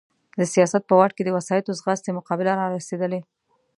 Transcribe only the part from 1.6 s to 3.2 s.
ځغاستې مقابله را رسېدلې.